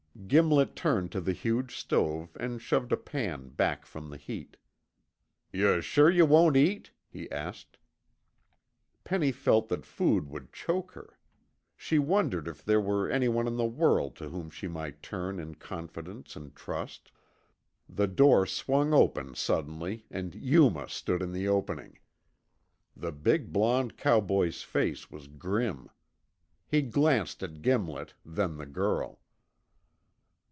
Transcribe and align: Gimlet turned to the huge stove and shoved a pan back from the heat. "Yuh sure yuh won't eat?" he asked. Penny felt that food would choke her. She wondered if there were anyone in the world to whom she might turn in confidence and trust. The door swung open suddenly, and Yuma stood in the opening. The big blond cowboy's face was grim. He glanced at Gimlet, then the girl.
Gimlet 0.27 0.75
turned 0.77 1.11
to 1.11 1.19
the 1.19 1.33
huge 1.33 1.75
stove 1.77 2.37
and 2.39 2.61
shoved 2.61 2.93
a 2.93 2.97
pan 2.97 3.49
back 3.49 3.85
from 3.85 4.09
the 4.09 4.15
heat. 4.17 4.55
"Yuh 5.51 5.81
sure 5.81 6.09
yuh 6.09 6.25
won't 6.25 6.55
eat?" 6.55 6.91
he 7.09 7.29
asked. 7.31 7.77
Penny 9.03 9.33
felt 9.33 9.67
that 9.67 9.85
food 9.85 10.29
would 10.29 10.53
choke 10.53 10.93
her. 10.93 11.17
She 11.75 11.99
wondered 11.99 12.47
if 12.47 12.63
there 12.63 12.79
were 12.79 13.09
anyone 13.09 13.45
in 13.45 13.57
the 13.57 13.65
world 13.65 14.15
to 14.17 14.29
whom 14.29 14.49
she 14.49 14.69
might 14.69 15.01
turn 15.03 15.37
in 15.37 15.55
confidence 15.55 16.35
and 16.37 16.55
trust. 16.55 17.11
The 17.89 18.07
door 18.07 18.45
swung 18.45 18.93
open 18.93 19.35
suddenly, 19.35 20.05
and 20.09 20.33
Yuma 20.33 20.87
stood 20.87 21.21
in 21.21 21.33
the 21.33 21.49
opening. 21.49 21.99
The 22.95 23.11
big 23.11 23.51
blond 23.51 23.97
cowboy's 23.97 24.61
face 24.61 25.09
was 25.11 25.27
grim. 25.27 25.89
He 26.67 26.81
glanced 26.83 27.43
at 27.43 27.61
Gimlet, 27.61 28.13
then 28.23 28.55
the 28.57 28.67
girl. 28.67 29.17